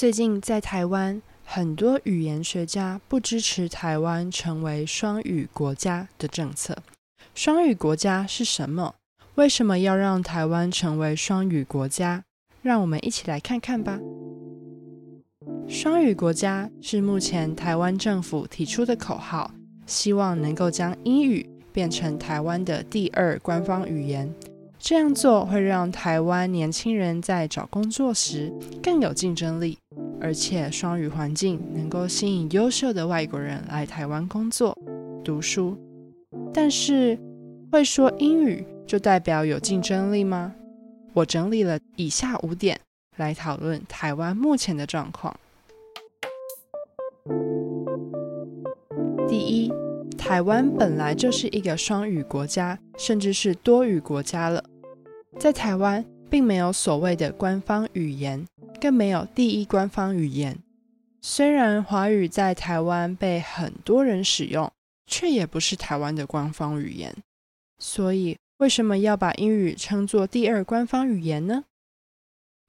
[0.00, 6.74] 最近在台湾，很多语言学家不支持台湾成为双语国家的政策。
[7.34, 8.94] 双语国家是什么？
[9.34, 12.24] 为什么要让台湾成为双语国家？
[12.62, 14.00] 让我们一起来看看吧。
[15.68, 19.50] 双语国家是目前台湾政府提出的口号，
[19.84, 24.34] 希望能够将英语变成台湾的第二官方语言。
[24.78, 28.50] 这样做会让台湾年轻人在找工作时
[28.82, 29.76] 更有竞争力。
[30.20, 34.76] 而且双语环境能够吸引优秀的外国人来台湾工作、
[35.24, 35.76] 读书。
[36.52, 37.18] 但是，
[37.72, 40.54] 会说英语就代表有竞争力吗？
[41.12, 42.78] 我整理了以下五点
[43.16, 45.34] 来讨论台湾目前的状况。
[49.28, 49.72] 第一，
[50.18, 54.62] 台湾本来就是一个双语国家，甚至是多语国家了。
[55.38, 58.44] 在台湾，并没有所谓的官方语言。
[58.80, 60.58] 更没有第一官方语言。
[61.20, 64.72] 虽然华语在台湾被很多人使用，
[65.06, 67.14] 却也不是台湾的官方语言。
[67.78, 71.64] 所以，为什么要把英语称作第二官方语言呢？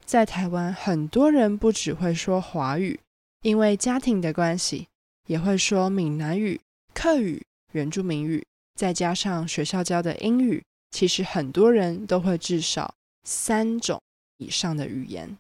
[0.05, 2.99] 在台湾，很多人不只会说华语，
[3.43, 4.87] 因为家庭的关系，
[5.27, 6.59] 也会说闽南语、
[6.93, 7.41] 客语、
[7.71, 10.61] 原住民语，再加上学校教的英语。
[10.91, 14.01] 其实，很多人都会至少三种
[14.37, 15.37] 以上的语言。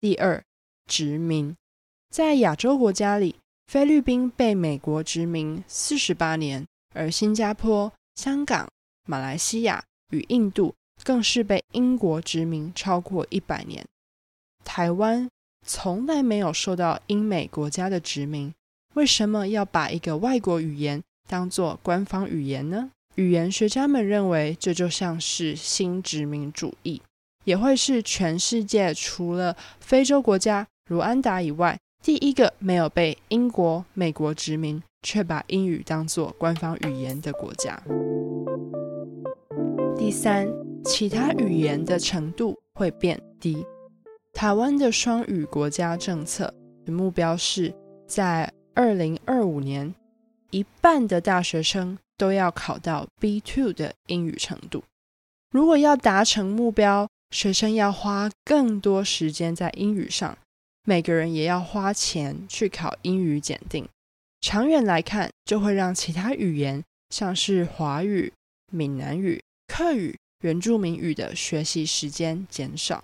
[0.00, 0.42] 第二，
[0.86, 1.54] 殖民。
[2.08, 8.66] 在亚洲国家里，菲律宾被美国殖民四十八年，而新加坡、香港、
[9.06, 13.84] 马来西亚与印度更是被英国殖民超过一百年。
[14.64, 15.28] 台湾
[15.66, 18.54] 从来没有受到英美国家的殖民，
[18.94, 22.90] 为什么要把一个外国语言当作官方语言呢？
[23.16, 27.02] 语言学家们认为，这就像是新殖民主义。
[27.50, 37.82] 也会是全世界除了非洲国家如安达以外，第一个没有被英国、美国殖民却把英语当作官方语言的国家。
[39.98, 40.48] 第三，
[40.84, 43.66] 其他语言的程度会变低。
[44.32, 46.54] 台湾的双语国家政策
[46.86, 47.74] 的目标是
[48.06, 49.92] 在二零二五年，
[50.52, 54.84] 一半的大学生都要考到 B two 的英语程度。
[55.50, 60.36] 如果要达成目标，学生要花更多时间在英语上，
[60.84, 63.88] 每个人也要花钱去考英语检定。
[64.40, 68.32] 长远来看，就会让其他语言，像是华语、
[68.72, 73.02] 闽南语、客语、原住民语的学习时间减少。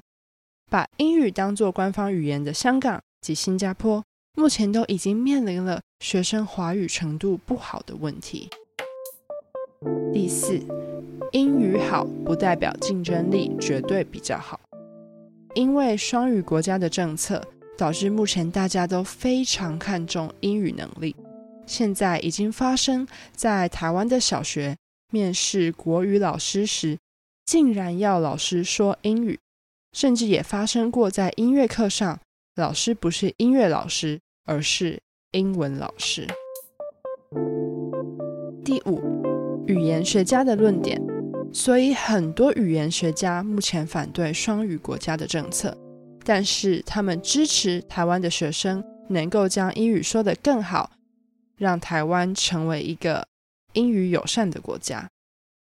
[0.71, 4.03] 把英语当作官方语言的香港及新加坡，
[4.35, 8.51] 目前都已经面临了学生华语程度不好的问题。
[10.13, 10.61] 第四。
[11.33, 14.59] 英语好不代表竞争力绝对比较好，
[15.55, 17.43] 因为双语国家的政策
[17.77, 21.15] 导致目前大家都非常看重英语能力。
[21.67, 24.77] 现在已经发生在台湾的小学
[25.13, 26.97] 面试国语老师时，
[27.45, 29.39] 竟然要老师说英语，
[29.93, 32.21] 甚至也发生过在音乐课上，
[32.55, 35.01] 老师不是音乐老师，而是
[35.33, 36.27] 英文老师。
[38.65, 39.01] 第五，
[39.67, 41.01] 语言学家的论点。
[41.53, 45.77] 所以，很多语言学家目前反对双语国家的政策，
[46.25, 50.91] 但是他们支持台湾的学生能够将英语说得更好，
[51.57, 53.27] 让台湾成为一个
[53.73, 55.09] 英语友善的国家。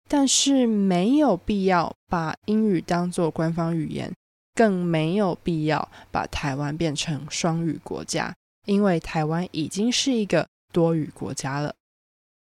[0.08, 4.14] 但是，没有必要把英语当做官方语言，
[4.54, 8.36] 更没有必要把台湾变成双语国家，
[8.68, 11.74] 因为台湾已经是一个多语国家了。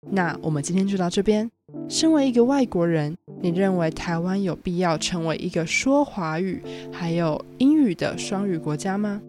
[0.10, 1.50] 那我们今天就到这边。
[1.90, 9.22] 身为一个外国人，你认为台湾有必要成为一个说华语还有英语的双语国家吗？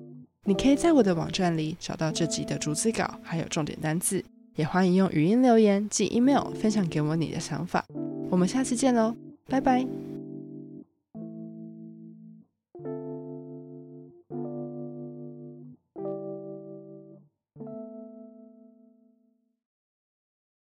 [0.45, 4.25] 你可以在我的网站里找到这集的逐字稿，还有重点单字，
[4.55, 7.85] 也欢迎用语音留言及 email 分享给我你的想法。
[8.31, 9.15] 我们下次见喽，
[9.47, 10.08] 拜拜。